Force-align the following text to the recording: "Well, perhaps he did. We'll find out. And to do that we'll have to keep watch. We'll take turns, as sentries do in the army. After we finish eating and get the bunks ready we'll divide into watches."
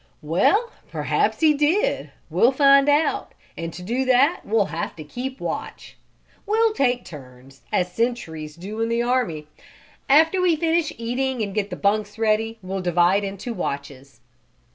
"Well, 0.23 0.71
perhaps 0.89 1.41
he 1.41 1.53
did. 1.53 2.09
We'll 2.31 2.51
find 2.51 2.89
out. 2.89 3.33
And 3.55 3.71
to 3.73 3.83
do 3.83 4.03
that 4.05 4.41
we'll 4.43 4.65
have 4.73 4.95
to 4.95 5.03
keep 5.03 5.39
watch. 5.39 5.95
We'll 6.47 6.73
take 6.73 7.05
turns, 7.05 7.61
as 7.71 7.93
sentries 7.93 8.55
do 8.55 8.81
in 8.81 8.89
the 8.89 9.03
army. 9.03 9.45
After 10.09 10.41
we 10.41 10.55
finish 10.55 10.91
eating 10.97 11.43
and 11.43 11.53
get 11.53 11.69
the 11.69 11.75
bunks 11.75 12.17
ready 12.17 12.57
we'll 12.63 12.81
divide 12.81 13.23
into 13.23 13.53
watches." 13.53 14.21